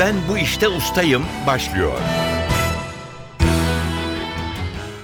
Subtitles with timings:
[0.00, 1.92] Ben bu işte ustayım başlıyor.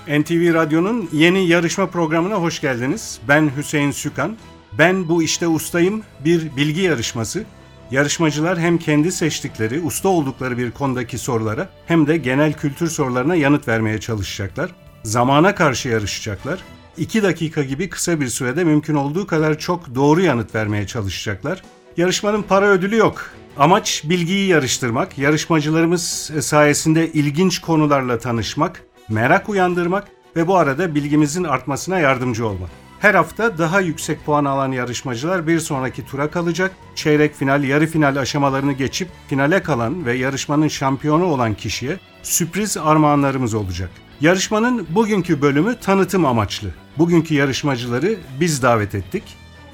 [0.09, 3.21] NTV Radyo'nun yeni yarışma programına hoş geldiniz.
[3.29, 4.37] Ben Hüseyin Sükan.
[4.79, 7.45] Ben bu işte ustayım bir bilgi yarışması.
[7.91, 13.69] Yarışmacılar hem kendi seçtikleri, usta oldukları bir konudaki sorulara hem de genel kültür sorularına yanıt
[13.69, 14.71] vermeye çalışacaklar.
[15.03, 16.59] Zamana karşı yarışacaklar.
[16.97, 21.63] 2 dakika gibi kısa bir sürede mümkün olduğu kadar çok doğru yanıt vermeye çalışacaklar.
[21.97, 23.31] Yarışmanın para ödülü yok.
[23.59, 31.99] Amaç bilgiyi yarıştırmak, yarışmacılarımız sayesinde ilginç konularla tanışmak, merak uyandırmak ve bu arada bilgimizin artmasına
[31.99, 32.71] yardımcı olmak.
[33.01, 36.77] Her hafta daha yüksek puan alan yarışmacılar bir sonraki tura kalacak.
[36.95, 43.55] Çeyrek final, yarı final aşamalarını geçip finale kalan ve yarışmanın şampiyonu olan kişiye sürpriz armağanlarımız
[43.55, 43.91] olacak.
[44.21, 46.69] Yarışmanın bugünkü bölümü tanıtım amaçlı.
[46.99, 49.23] Bugünkü yarışmacıları biz davet ettik.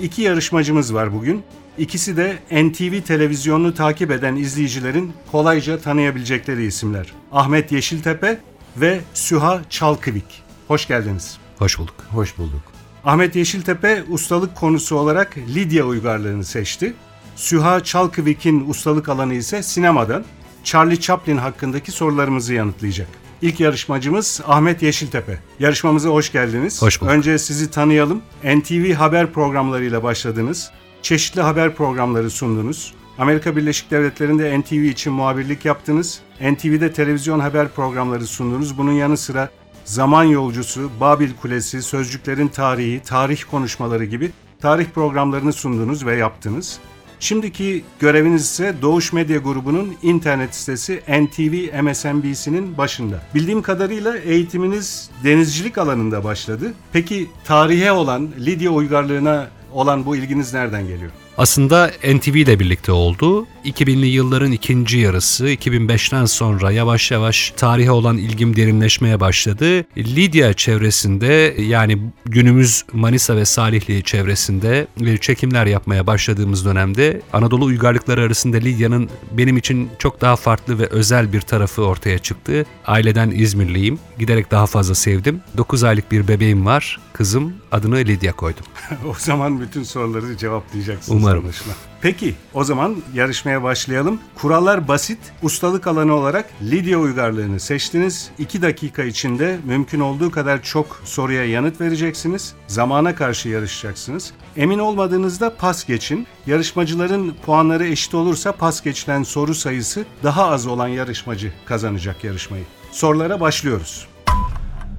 [0.01, 1.43] İki yarışmacımız var bugün.
[1.79, 7.07] İkisi de NTV televizyonunu takip eden izleyicilerin kolayca tanıyabilecekleri isimler.
[7.33, 8.41] Ahmet Yeşiltepe
[8.77, 10.43] ve Süha Çalkıvik.
[10.69, 11.39] Hoş geldiniz.
[11.59, 11.95] Hoş bulduk.
[12.11, 12.63] Hoş bulduk.
[13.05, 16.95] Ahmet Yeşiltepe ustalık konusu olarak Lidya uygarlığını seçti.
[17.37, 20.25] Süha Çalkıvik'in ustalık alanı ise sinemadan
[20.65, 23.09] Charlie Chaplin hakkındaki sorularımızı yanıtlayacak.
[23.43, 25.39] İlk yarışmacımız Ahmet Yeşiltepe.
[25.59, 26.83] Yarışmamıza hoş geldiniz.
[26.83, 27.13] Hoş bulduk.
[27.13, 28.23] Önce sizi tanıyalım.
[28.45, 30.71] NTV haber programlarıyla başladınız.
[31.03, 32.95] Çeşitli haber programları sundunuz.
[33.19, 36.21] Amerika Birleşik Devletleri'nde NTV için muhabirlik yaptınız.
[36.41, 38.79] NTV'de televizyon haber programları sundunuz.
[38.79, 39.51] Bunun yanı sıra
[39.85, 44.31] Zaman Yolcusu, Babil Kulesi, Sözcüklerin Tarihi, Tarih Konuşmaları gibi
[44.61, 46.79] tarih programlarını sundunuz ve yaptınız.
[47.21, 53.23] Şimdiki göreviniz ise Doğuş Medya Grubu'nun internet sitesi NTV MSNBC'nin başında.
[53.35, 56.75] Bildiğim kadarıyla eğitiminiz denizcilik alanında başladı.
[56.93, 61.11] Peki tarihe olan, Lidya uygarlığına olan bu ilginiz nereden geliyor?
[61.39, 63.47] Aslında NTV ile birlikte oldu.
[63.65, 69.85] 2000'li yılların ikinci yarısı, 2005'ten sonra yavaş yavaş tarihe olan ilgim derinleşmeye başladı.
[69.97, 74.87] Lidya çevresinde yani günümüz Manisa ve Salihli çevresinde
[75.21, 81.33] çekimler yapmaya başladığımız dönemde Anadolu uygarlıkları arasında Lidya'nın benim için çok daha farklı ve özel
[81.33, 82.67] bir tarafı ortaya çıktı.
[82.87, 83.99] Aileden İzmirliyim.
[84.19, 85.41] Giderek daha fazla sevdim.
[85.57, 87.01] 9 aylık bir bebeğim var.
[87.13, 88.65] Kızım adını Lidya koydum.
[89.11, 91.21] o zaman bütün soruları cevaplayacaksınız.
[91.21, 91.45] Umarım.
[91.45, 91.92] anlaşılan.
[92.03, 94.21] Peki o zaman yarışmaya başlayalım.
[94.35, 95.19] Kurallar basit.
[95.43, 98.31] Ustalık alanı olarak Lidya uygarlığını seçtiniz.
[98.39, 102.55] 2 dakika içinde mümkün olduğu kadar çok soruya yanıt vereceksiniz.
[102.67, 104.33] Zamana karşı yarışacaksınız.
[104.57, 106.27] Emin olmadığınızda pas geçin.
[106.47, 112.65] Yarışmacıların puanları eşit olursa pas geçilen soru sayısı daha az olan yarışmacı kazanacak yarışmayı.
[112.93, 114.12] Sorulara başlıyoruz.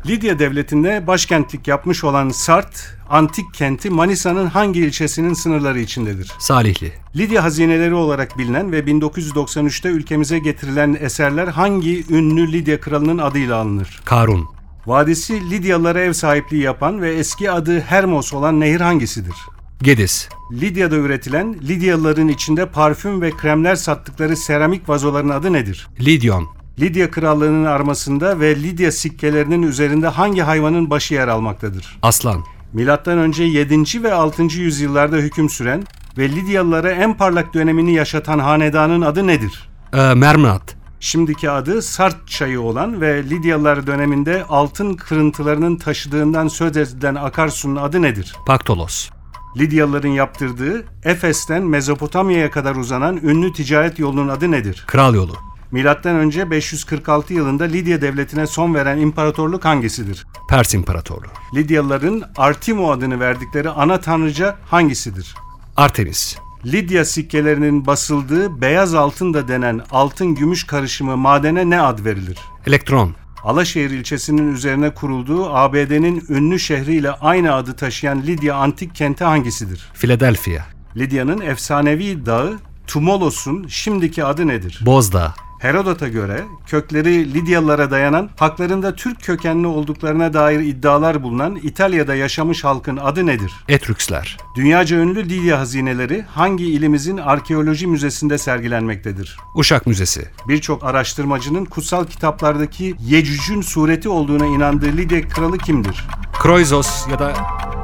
[0.05, 6.31] Lidya Devleti'nde başkentlik yapmış olan Sart, antik kenti Manisa'nın hangi ilçesinin sınırları içindedir?
[6.39, 13.55] Salihli, Lidya hazineleri olarak bilinen ve 1993'te ülkemize getirilen eserler hangi ünlü Lidya kralının adıyla
[13.57, 14.01] alınır?
[14.05, 14.45] Karun,
[14.85, 19.35] Vadisi Lidyalılara ev sahipliği yapan ve eski adı Hermos olan nehir hangisidir?
[19.81, 25.87] Gedis, Lidya'da üretilen Lidyalıların içinde parfüm ve kremler sattıkları seramik vazoların adı nedir?
[25.99, 26.47] Lidyon,
[26.79, 31.97] Lidya krallığının armasında ve Lidya sikkelerinin üzerinde hangi hayvanın başı yer almaktadır?
[32.01, 34.03] Aslan, Milattan önce 7.
[34.03, 34.43] ve 6.
[34.43, 35.83] yüzyıllarda hüküm süren
[36.17, 39.69] ve Lidyalılara en parlak dönemini yaşatan hanedanın adı nedir?
[39.93, 47.15] e, Mermnat, Şimdiki adı Sart çayı olan ve Lidyalılar döneminde altın kırıntılarının taşıdığından söz edilen
[47.15, 48.33] akarsunun adı nedir?
[48.45, 49.09] Paktolos,
[49.57, 54.83] Lidyalıların yaptırdığı Efes'ten Mezopotamya'ya kadar uzanan ünlü ticaret yolunun adı nedir?
[54.87, 55.33] Kral Yolu,
[55.73, 60.27] Milattan önce 546 yılında Lidya devletine son veren imparatorluk hangisidir?
[60.49, 61.25] Pers İmparatoru,
[61.55, 65.35] Lidyalıların Artimo adını verdikleri ana tanrıca hangisidir?
[65.77, 72.37] Artemis, Lidya sikkelerinin basıldığı beyaz altın da denen altın gümüş karışımı madene ne ad verilir?
[72.67, 79.91] Elektron, Alaşehir ilçesinin üzerine kurulduğu ABD'nin ünlü şehriyle aynı adı taşıyan Lidya antik kenti hangisidir?
[79.93, 80.63] Philadelphia,
[80.97, 84.79] Lidya'nın efsanevi dağı Tumolos'un şimdiki adı nedir?
[84.85, 85.33] Bozdağ,
[85.63, 92.97] Herodot'a göre kökleri Lidyalılara dayanan, haklarında Türk kökenli olduklarına dair iddialar bulunan İtalya'da yaşamış halkın
[92.97, 93.51] adı nedir?
[93.69, 99.37] Etrüksler, Dünyaca ünlü Lidya hazineleri hangi ilimizin arkeoloji müzesinde sergilenmektedir?
[99.55, 106.05] Uşak Müzesi, Birçok araştırmacının kutsal kitaplardaki Yecüc'ün sureti olduğuna inandığı Lidya kralı kimdir?
[106.41, 107.33] Kroizos ya da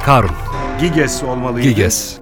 [0.03, 0.31] Karun,
[0.81, 1.67] Giges olmalıydı.
[1.67, 2.17] Giges,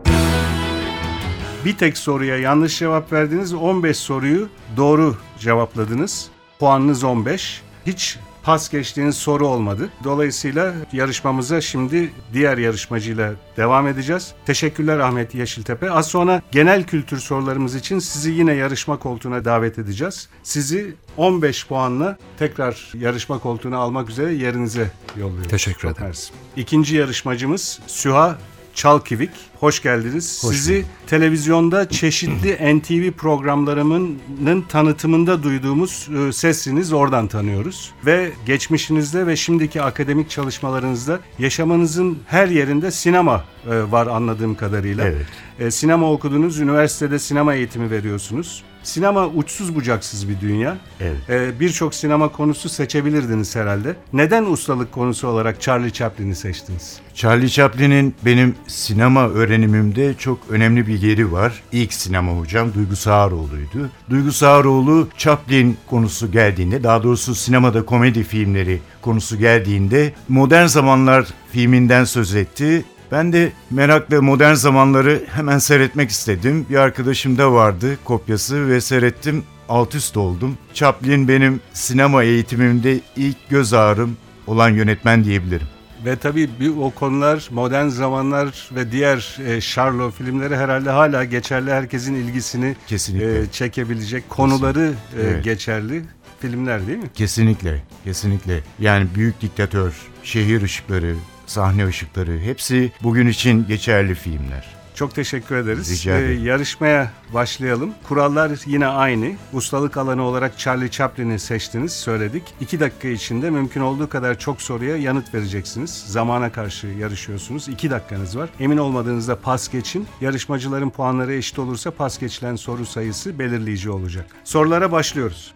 [1.68, 3.54] Bir tek soruya yanlış cevap verdiniz.
[3.54, 6.30] 15 soruyu doğru cevapladınız.
[6.60, 7.62] Puanınız 15.
[7.86, 9.90] Hiç pas geçtiğiniz soru olmadı.
[10.04, 14.34] Dolayısıyla yarışmamıza şimdi diğer yarışmacıyla devam edeceğiz.
[14.46, 15.92] Teşekkürler Ahmet Yeşiltepe.
[15.92, 20.30] Az sonra genel kültür sorularımız için sizi yine yarışma koltuğuna davet edeceğiz.
[20.44, 25.52] Sizi 15 puanla tekrar yarışma koltuğuna almak üzere yerinize yolluyoruz.
[25.52, 26.14] Teşekkür ederim.
[26.56, 28.38] İkinci yarışmacımız Süha
[28.78, 29.32] Çalkivik.
[29.60, 30.44] Hoş geldiniz.
[30.44, 37.92] Hoş Sizi televizyonda çeşitli NTV programlarının tanıtımında duyduğumuz e, sesiniz oradan tanıyoruz.
[38.06, 45.06] Ve geçmişinizde ve şimdiki akademik çalışmalarınızda yaşamanızın her yerinde sinema e, var anladığım kadarıyla.
[45.08, 45.26] Evet.
[45.60, 48.64] E, sinema okudunuz, üniversitede sinema eğitimi veriyorsunuz.
[48.84, 50.78] Sinema uçsuz bucaksız bir dünya.
[51.02, 51.30] Evet.
[51.30, 53.96] E, Birçok sinema konusu seçebilirdiniz herhalde.
[54.14, 57.00] Neden ustalık konusu olarak Charlie Chaplin'i seçtiniz?
[57.14, 61.62] Charlie Chaplin'in benim sinema öğrenimimde çok önemli bir yeri var.
[61.72, 63.90] İlk sinema hocam Duygu Sağaroğlu'ydu.
[64.10, 72.04] Duygu Sağaroğlu Chaplin konusu geldiğinde, daha doğrusu sinemada komedi filmleri konusu geldiğinde Modern Zamanlar filminden
[72.04, 72.86] söz etti.
[73.12, 76.66] Ben de merakla modern zamanları hemen seyretmek istedim.
[76.70, 79.44] Bir arkadaşım da vardı kopyası ve seyrettim.
[79.70, 80.58] Alt üst oldum.
[80.74, 84.18] Chaplin benim sinema eğitimimde ilk göz ağrım
[84.48, 85.68] olan yönetmen diyebilirim.
[86.06, 91.72] Ve tabii bir o konular modern zamanlar ve diğer e, Charlo filmleri herhalde hala geçerli
[91.72, 93.40] herkesin ilgisini Kesinlikle.
[93.42, 95.44] e, çekebilecek konuları e, Evet.
[95.44, 96.04] geçerli
[96.40, 97.10] filmler değil mi?
[97.14, 98.60] Kesinlikle, kesinlikle.
[98.80, 101.16] Yani Büyük Diktatör, Şehir Işıkları,
[101.46, 104.77] Sahne Işıkları hepsi bugün için geçerli filmler.
[104.98, 105.92] Çok teşekkür ederiz.
[105.92, 106.46] Rica ederim.
[106.46, 107.94] yarışmaya başlayalım.
[108.08, 109.32] Kurallar yine aynı.
[109.54, 112.44] Ustalık alanı olarak Charlie Chaplin'i seçtiniz, söyledik.
[112.62, 116.04] İki dakika içinde mümkün olduğu kadar çok soruya yanıt vereceksiniz.
[116.08, 117.68] Zamana karşı yarışıyorsunuz.
[117.68, 118.50] İki dakikanız var.
[118.60, 120.08] Emin olmadığınızda pas geçin.
[120.22, 124.26] Yarışmacıların puanları eşit olursa pas geçilen soru sayısı belirleyici olacak.
[124.44, 125.54] Sorulara başlıyoruz.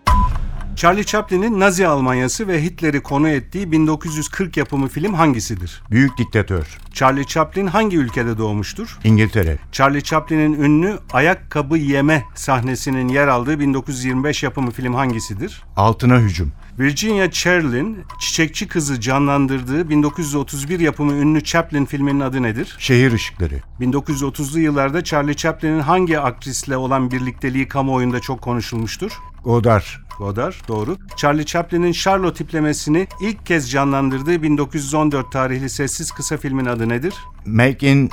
[0.76, 5.82] Charlie Chaplin'in Nazi Almanyası ve Hitler'i konu ettiği 1940 yapımı film hangisidir?
[5.92, 9.00] Büyük Diktatör, Charlie Chaplin hangi ülkede doğmuştur?
[9.04, 15.64] İngiltere, Charlie Chaplin'in ünlü ayakkabı yeme sahnesinin yer aldığı 1925 yapımı film hangisidir?
[15.76, 22.76] Altına Hücum, Virginia Cherlin, çiçekçi kızı canlandırdığı 1931 yapımı ünlü Chaplin filminin adı nedir?
[22.80, 29.12] Şehir Işıkları, 1930'lu yıllarda Charlie Chaplin'in hangi aktrisle olan birlikteliği kamuoyunda çok konuşulmuştur?
[29.44, 29.84] Godard,
[30.22, 30.98] Godard, doğru.
[31.18, 37.14] Charlie Chaplin'in Charlotte tiplemesini ilk kez canlandırdığı 1914 tarihli sessiz kısa filmin adı nedir?
[37.46, 38.10] Make in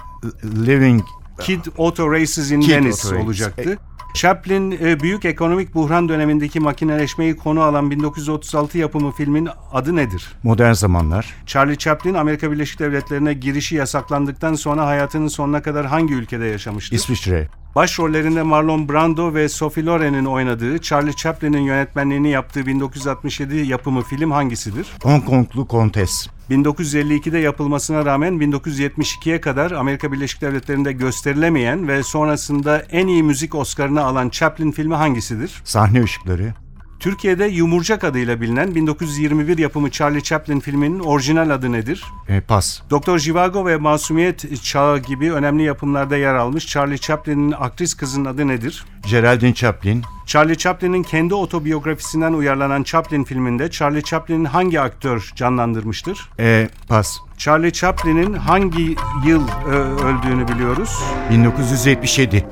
[0.67, 1.05] Living,
[1.41, 3.79] Kid Auto Races in Kid Venice Auto olacaktı.
[4.15, 10.33] Chaplin e, büyük ekonomik buhran dönemindeki makineleşmeyi konu alan 1936 yapımı filmin adı nedir?
[10.43, 16.45] Modern Zamanlar, Charlie Chaplin Amerika Birleşik Devletleri'ne girişi yasaklandıktan sonra hayatının sonuna kadar hangi ülkede
[16.45, 16.97] yaşamıştır?
[16.97, 24.31] İsviçre, Başrollerinde Marlon Brando ve Sophie Loren'in oynadığı, Charlie Chaplin'in yönetmenliğini yaptığı 1967 yapımı film
[24.31, 24.87] hangisidir?
[25.03, 33.07] Hong Konglu Kontes, 1952'de yapılmasına rağmen 1972'ye kadar Amerika Birleşik Devletleri'nde gösterilemeyen ve sonrasında en
[33.07, 35.63] iyi müzik Oscar'ını alan Chaplin filmi hangisidir?
[35.65, 36.55] Sahne Işıkları,
[37.01, 42.05] Türkiye'de Yumurcak adıyla bilinen 1921 yapımı Charlie Chaplin filminin orijinal adı nedir?
[42.29, 47.95] e, Pas, Doktor Jivago ve Masumiyet Çağı gibi önemli yapımlarda yer almış Charlie Chaplin'in aktris
[47.95, 48.85] kızının adı nedir?
[49.11, 56.31] Geraldine Chaplin, Charlie Chaplin'in kendi otobiyografisinden uyarlanan Chaplin filminde Charlie Chaplin'in hangi aktör canlandırmıştır?
[56.41, 58.97] e, Pas, Charlie Chaplin'in hangi
[59.27, 60.91] yıl e, öldüğünü biliyoruz.
[61.31, 62.47] 1977,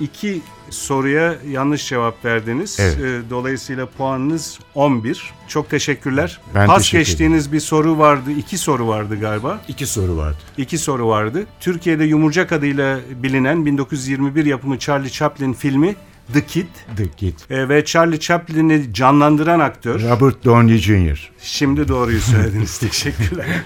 [0.00, 0.42] İki
[0.76, 2.76] soruya yanlış cevap verdiniz.
[2.80, 2.98] Evet.
[3.00, 5.30] E, dolayısıyla puanınız 11.
[5.48, 6.40] Çok teşekkürler.
[6.54, 8.30] Ben Pas teşekkür geçtiğiniz bir soru vardı.
[8.38, 9.60] iki soru vardı galiba.
[9.68, 10.38] iki soru vardı.
[10.58, 11.46] İki soru vardı.
[11.60, 15.96] Türkiye'de Yumurcak adıyla bilinen 1921 yapımı Charlie Chaplin filmi
[16.32, 16.66] The Kid
[16.96, 20.02] The Kid, e, ve Charlie Chaplin'i canlandıran aktör.
[20.02, 22.78] Robert Downey Jr., Şimdi doğruyu söylediniz.
[22.90, 23.46] Teşekkürler.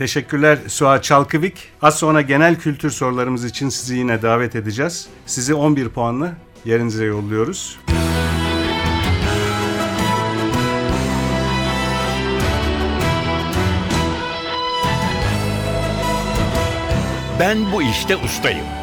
[0.00, 1.68] Teşekkürler Suat Çalkıvik.
[1.82, 5.08] Az sonra genel kültür sorularımız için sizi yine davet edeceğiz.
[5.26, 6.32] Sizi 11 puanla
[6.64, 7.78] yerinize yolluyoruz.
[17.40, 18.79] Ben bu işte ustayım.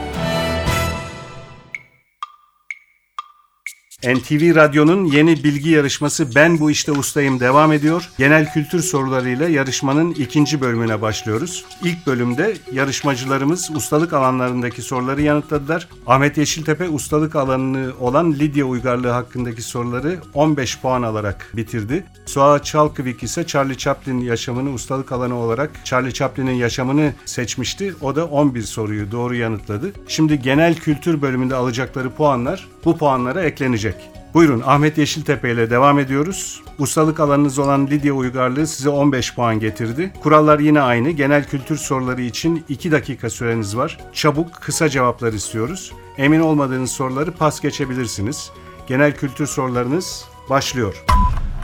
[4.03, 8.09] NTV Radyo'nun yeni bilgi yarışması Ben Bu İşte Ustayım devam ediyor.
[8.17, 11.65] Genel kültür sorularıyla yarışmanın ikinci bölümüne başlıyoruz.
[11.83, 15.87] İlk bölümde yarışmacılarımız ustalık alanlarındaki soruları yanıtladılar.
[16.07, 22.05] Ahmet Yeşiltepe ustalık alanı olan Lidya uygarlığı hakkındaki soruları 15 puan alarak bitirdi.
[22.25, 27.95] Suat Çalkıvik ise Charlie Chaplin yaşamını ustalık alanı olarak Charlie Chaplin'in yaşamını seçmişti.
[28.01, 29.91] O da 11 soruyu doğru yanıtladı.
[30.07, 33.95] Şimdi genel kültür bölümünde alacakları puanlar bu puanlara eklenecek.
[34.33, 36.61] Buyurun Ahmet Yeşiltepe ile devam ediyoruz.
[36.79, 40.13] Ustalık alanınız olan Lidya Uygarlığı size 15 puan getirdi.
[40.23, 41.09] Kurallar yine aynı.
[41.09, 43.97] Genel kültür soruları için 2 dakika süreniz var.
[44.13, 45.93] Çabuk, kısa cevaplar istiyoruz.
[46.17, 48.51] Emin olmadığınız soruları pas geçebilirsiniz.
[48.87, 51.03] Genel kültür sorularınız başlıyor.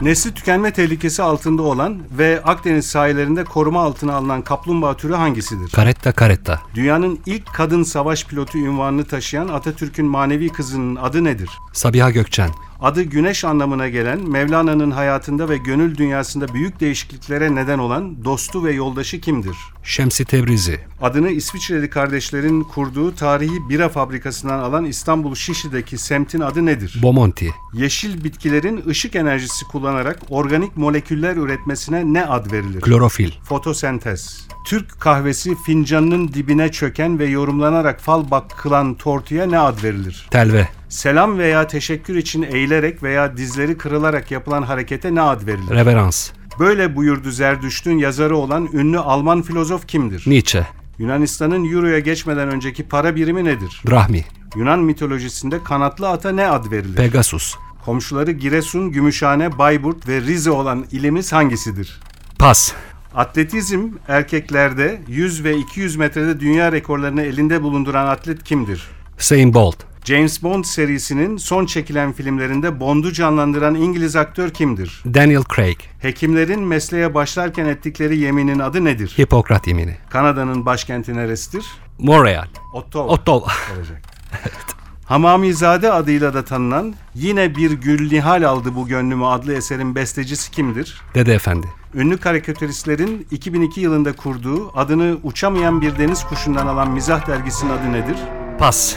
[0.00, 5.70] Nesli tükenme tehlikesi altında olan ve Akdeniz sahillerinde koruma altına alınan kaplumbağa türü hangisidir?
[5.70, 6.60] Karetta karetta.
[6.74, 11.50] Dünyanın ilk kadın savaş pilotu ünvanını taşıyan Atatürk'ün manevi kızının adı nedir?
[11.72, 12.50] Sabiha Gökçen.
[12.84, 18.72] Adı güneş anlamına gelen Mevlana'nın hayatında ve gönül dünyasında büyük değişikliklere neden olan dostu ve
[18.72, 19.56] yoldaşı kimdir?
[19.84, 20.80] Şemsi Tebrizi.
[21.02, 26.98] Adını İsviçreli kardeşlerin kurduğu tarihi bira fabrikasından alan İstanbul Şişli'deki semtin adı nedir?
[27.02, 27.54] Bomonti.
[27.74, 32.80] Yeşil bitkilerin ışık enerjisi kullanarak organik moleküller üretmesine ne ad verilir?
[32.80, 33.30] Klorofil.
[33.44, 34.48] Fotosentez.
[34.66, 40.26] Türk kahvesi fincanının dibine çöken ve yorumlanarak fal bakılan tortuya ne ad verilir?
[40.30, 40.68] Telve.
[40.88, 45.70] Selam veya teşekkür için eğilerek veya dizleri kırılarak yapılan harekete ne ad verilir?
[45.70, 46.30] Reverans.
[46.58, 50.24] Böyle buyurdu Zerdüşt'ün yazarı olan ünlü Alman filozof kimdir?
[50.26, 50.66] Nietzsche.
[50.98, 53.82] Yunanistan'ın Euro'ya geçmeden önceki para birimi nedir?
[53.90, 54.24] Drahmi.
[54.56, 56.96] Yunan mitolojisinde kanatlı ata ne ad verilir?
[56.96, 57.54] Pegasus.
[57.84, 62.00] Komşuları Giresun, Gümüşhane, Bayburt ve Rize olan ilimiz hangisidir?
[62.38, 62.72] Pas.
[63.14, 68.88] Atletizm erkeklerde 100 ve 200 metrede dünya rekorlarını elinde bulunduran atlet kimdir?
[69.18, 69.76] Usain Bolt.
[70.04, 75.02] James Bond serisinin son çekilen filmlerinde Bond'u canlandıran İngiliz aktör kimdir?
[75.14, 75.78] Daniel Craig.
[75.98, 79.14] Hekimlerin mesleğe başlarken ettikleri yeminin adı nedir?
[79.18, 79.96] Hipokrat yemini.
[80.10, 81.66] Kanada'nın başkenti neresidir?
[81.98, 82.46] Montreal.
[82.74, 83.04] Ottawa.
[83.04, 83.52] Ottawa.
[83.76, 84.02] olacak.
[85.04, 91.02] Hamamizade adıyla da tanınan Yine Bir Gül Nihal Aldı Bu Gönlümü adlı eserin bestecisi kimdir?
[91.14, 91.66] Dede Efendi.
[91.94, 98.16] Ünlü karikatüristlerin 2002 yılında kurduğu adını uçamayan bir deniz kuşundan alan mizah dergisinin adı nedir?
[98.58, 98.96] Pas.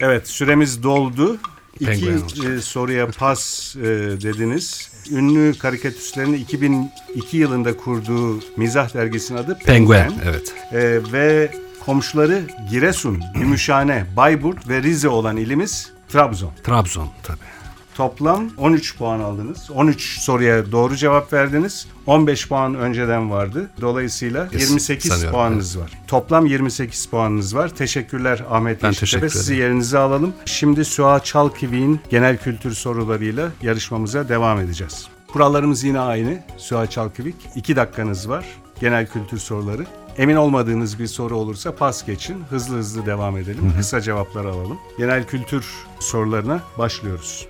[0.00, 1.38] Evet süremiz doldu.
[1.80, 2.10] İki
[2.46, 3.80] e, soruya pas e,
[4.22, 4.90] dediniz.
[5.10, 10.08] Ünlü karikatüristlerin 2002 yılında kurduğu mizah dergisinin adı Penguen.
[10.08, 10.24] Penguen.
[10.24, 10.54] Evet.
[10.72, 11.52] E, ve
[11.84, 16.52] komşuları Giresun, Gümüşhane, Bayburt ve Rize olan ilimiz Trabzon.
[16.64, 17.59] Trabzon tabii.
[18.00, 19.70] Toplam 13 puan aldınız.
[19.70, 21.86] 13 soruya doğru cevap verdiniz.
[22.06, 23.70] 15 puan önceden vardı.
[23.80, 25.90] Dolayısıyla Yes, 28 sanıyorum, puanınız var.
[26.08, 27.68] Toplam 28 puanınız var.
[27.68, 29.62] Teşekkürler Ahmet Ben teşekkür Sizi ederim.
[29.66, 30.32] yerinize alalım.
[30.44, 35.08] Şimdi Suha Çalkivi'nin genel kültür sorularıyla yarışmamıza devam edeceğiz.
[35.32, 36.38] Kurallarımız yine aynı.
[36.56, 37.36] Suha Çalkivik.
[37.56, 38.44] 2 dakikanız var.
[38.80, 39.86] Genel kültür soruları.
[40.18, 42.44] Emin olmadığınız bir soru olursa pas geçin.
[42.50, 43.72] Hızlı hızlı devam edelim.
[43.78, 44.78] Kısa cevaplar alalım.
[44.98, 45.66] Genel kültür
[46.00, 47.46] sorularına başlıyoruz.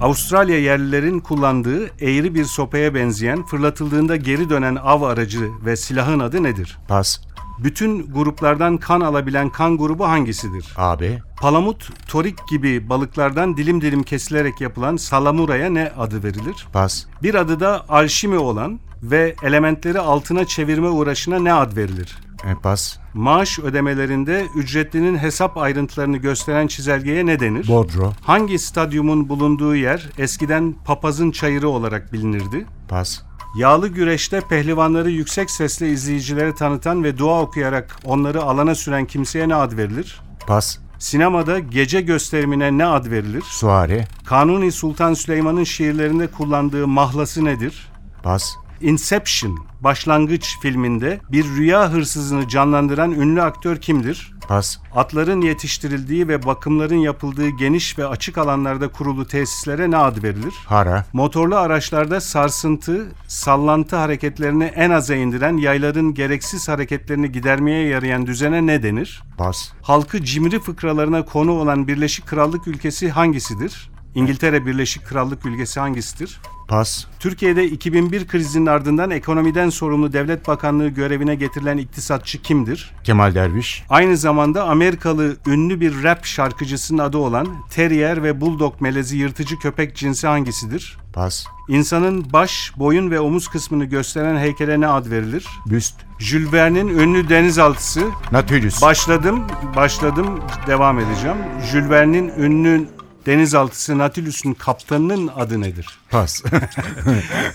[0.00, 6.42] Avustralya yerlilerin kullandığı eğri bir sopaya benzeyen fırlatıldığında geri dönen av aracı ve silahın adı
[6.42, 6.78] nedir?
[6.88, 7.20] Pas.
[7.58, 10.74] Bütün gruplardan kan alabilen kan grubu hangisidir?
[10.76, 11.18] AB.
[11.40, 16.66] Palamut, torik gibi balıklardan dilim dilim kesilerek yapılan salamuraya ne adı verilir?
[16.72, 17.04] Pas.
[17.22, 22.18] Bir adı da alşimi olan ve elementleri altına çevirme uğraşına ne ad verilir?
[22.44, 22.96] E, pas.
[23.14, 27.68] Maaş ödemelerinde ücretlinin hesap ayrıntılarını gösteren çizelgeye ne denir?
[27.68, 28.12] Bodro.
[28.22, 32.66] Hangi stadyumun bulunduğu yer eskiden papazın çayırı olarak bilinirdi?
[32.88, 33.22] Pas.
[33.56, 39.54] Yağlı güreşte pehlivanları yüksek sesle izleyicilere tanıtan ve dua okuyarak onları alana süren kimseye ne
[39.54, 40.20] ad verilir?
[40.46, 40.78] Pas.
[40.98, 43.42] Sinemada gece gösterimine ne ad verilir?
[43.42, 44.08] Suare.
[44.24, 47.88] Kanuni Sultan Süleyman'ın şiirlerinde kullandığı mahlası nedir?
[48.22, 48.56] Pas.
[48.80, 54.32] Inception, başlangıç filminde bir rüya hırsızını canlandıran ünlü aktör kimdir?
[54.48, 54.78] Pas.
[54.94, 60.54] Atların yetiştirildiği ve bakımların yapıldığı geniş ve açık alanlarda kurulu tesislere ne ad verilir?
[60.66, 61.04] Hara.
[61.12, 68.82] Motorlu araçlarda sarsıntı, sallantı hareketlerini en aza indiren yayların gereksiz hareketlerini gidermeye yarayan düzene ne
[68.82, 69.22] denir?
[69.38, 69.72] Pas.
[69.82, 73.90] Halkı cimri fıkralarına konu olan Birleşik Krallık ülkesi hangisidir?
[74.14, 76.40] İngiltere Birleşik Krallık ülkesi hangisidir?
[76.68, 77.04] Pas.
[77.20, 82.94] Türkiye'de 2001 krizinin ardından ekonomiden sorumlu devlet bakanlığı görevine getirilen iktisatçı kimdir?
[83.04, 83.84] Kemal Derviş.
[83.88, 89.96] Aynı zamanda Amerikalı ünlü bir rap şarkıcısının adı olan Terrier ve Bulldog melezi yırtıcı köpek
[89.96, 90.98] cinsi hangisidir?
[91.12, 91.44] Pas.
[91.68, 95.46] İnsanın baş, boyun ve omuz kısmını gösteren heykele ne ad verilir?
[95.66, 95.94] Büst.
[96.18, 98.02] Jules Verne'in ünlü denizaltısı.
[98.32, 98.82] Nautilus.
[98.82, 99.46] Başladım,
[99.76, 101.36] başladım, devam edeceğim.
[101.70, 102.88] Jules Verne'in ünlü
[103.28, 105.86] denizaltısı Nautilus'un kaptanının adı nedir?
[106.10, 106.42] Pas.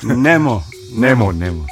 [0.03, 0.63] Nemo.
[0.97, 1.39] Nemo.
[1.39, 1.65] Nemo.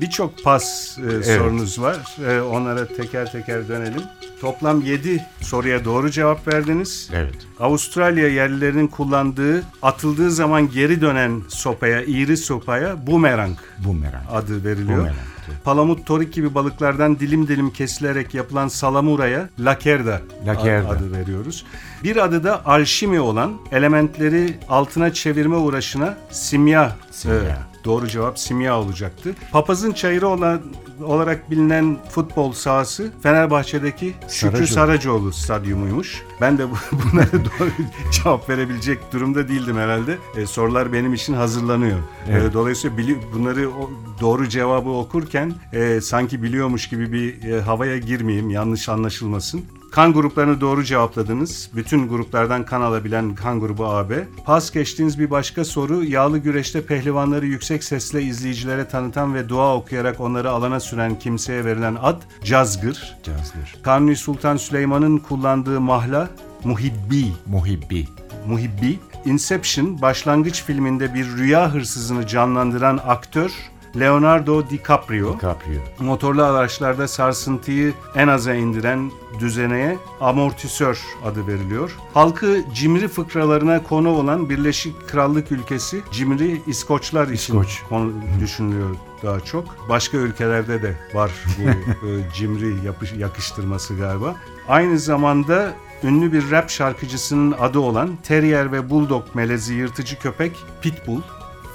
[0.00, 2.16] Birçok pas e, sorunuz var.
[2.30, 4.02] E, onlara teker teker dönelim.
[4.40, 7.10] Toplam 7 soruya doğru cevap verdiniz.
[7.14, 7.34] Evet.
[7.60, 14.24] Avustralya yerlilerinin kullandığı, atıldığı zaman geri dönen sopaya, iğri sopaya bumerang Bumerang.
[14.32, 14.98] adı veriliyor.
[14.98, 15.16] Bumerang,
[15.48, 15.64] evet.
[15.64, 20.88] Palamut, torik gibi balıklardan dilim dilim kesilerek yapılan salamuraya lakerda, Lakerda.
[20.88, 21.64] adı veriyoruz.
[22.04, 26.96] Bir adı da alşimi olan elementleri altına çevirme uğraşına simya.
[27.10, 27.36] Simya.
[27.38, 29.34] e, doğru cevap simya olacaktı.
[29.52, 30.62] Papazın çayırı olan
[31.04, 34.66] olarak bilinen futbol sahası Fenerbahçe'deki Şükrü Saracoğlu.
[34.66, 36.22] Saracoğlu stadyumuymuş.
[36.40, 36.74] Ben de bu,
[37.12, 37.70] bunlara doğru
[38.12, 40.18] cevap verebilecek durumda değildim herhalde.
[40.36, 41.98] E, sorular benim için hazırlanıyor.
[42.28, 47.98] E, dolayısıyla bili- bunları o- doğru cevabı okurken e, sanki biliyormuş gibi bir e, havaya
[47.98, 49.64] girmeyeyim, yanlış anlaşılmasın.
[49.94, 51.70] Kan gruplarını doğru cevapladınız.
[51.74, 54.28] Bütün gruplardan kan alabilen kan grubu AB.
[54.44, 56.04] Pas geçtiğiniz bir başka soru.
[56.04, 61.96] Yağlı güreşte pehlivanları yüksek sesle izleyicilere tanıtan ve dua okuyarak onları alana süren kimseye verilen
[62.02, 63.16] ad cazgır.
[63.22, 63.76] Cazgır.
[63.82, 66.30] Kanuni Sultan Süleyman'ın kullandığı mahla
[66.64, 67.26] muhibbi.
[67.46, 68.08] Muhibbi.
[68.48, 68.98] Muhibbi.
[69.24, 73.52] Inception başlangıç filminde bir rüya hırsızını canlandıran aktör
[73.98, 75.36] Leonardo DiCaprio.
[75.36, 75.80] DiCaprio.
[75.98, 81.96] Motorlu araçlarda sarsıntıyı en aza indiren düzeneye amortisör adı veriliyor.
[82.14, 87.82] Halkı cimri fıkralarına konu olan Birleşik Krallık ülkesi cimri İskoçlar için İskoç.
[87.88, 89.88] konu düşünülüyor daha çok.
[89.88, 91.62] Başka ülkelerde de var bu
[92.08, 94.34] e, cimri yapış, yakıştırması galiba.
[94.68, 95.72] Aynı zamanda
[96.02, 101.20] ünlü bir rap şarkıcısının adı olan Terrier ve Bulldog melezi yırtıcı köpek Pitbull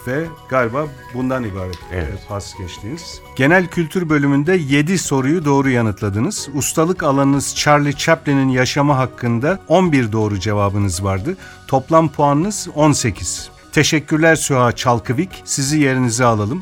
[0.07, 2.13] ve galiba bundan ibaret Evet.
[2.25, 3.21] e, pas geçtiniz.
[3.35, 6.49] Genel kültür bölümünde 7 soruyu doğru yanıtladınız.
[6.53, 11.37] Ustalık alanınız Charlie Chaplin'in yaşamı hakkında 11 doğru cevabınız vardı.
[11.67, 13.49] Toplam puanınız 18.
[13.71, 15.41] Teşekkürler Süha Çalkıvik.
[15.45, 16.61] Sizi yerinize alalım.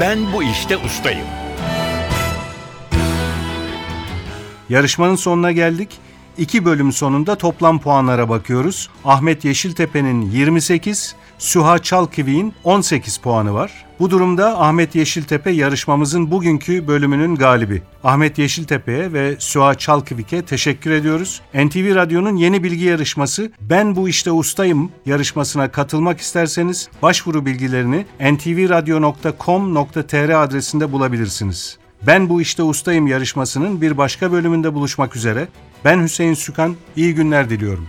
[0.00, 1.26] Ben bu işte ustayım.
[4.68, 5.88] Yarışmanın sonuna geldik.
[6.38, 8.90] İki bölüm sonunda toplam puanlara bakıyoruz.
[9.04, 13.85] Ahmet Yeşiltepe'nin 28, Süha Çalkivi'nin 18 puanı var.
[14.00, 17.82] Bu durumda Ahmet Yeşiltepe yarışmamızın bugünkü bölümünün galibi.
[18.04, 21.40] Ahmet Yeşiltepe'ye ve Süha Çalkivik'e teşekkür ediyoruz.
[21.54, 30.42] NTV Radyo'nun yeni bilgi yarışması Ben Bu İşte Ustayım yarışmasına katılmak isterseniz başvuru bilgilerini ntvradio.com.tr
[30.42, 31.78] adresinde bulabilirsiniz.
[32.06, 35.48] Ben bu işte ustayım yarışmasının bir başka bölümünde buluşmak üzere.
[35.84, 37.88] Ben Hüseyin Sükan, iyi günler diliyorum.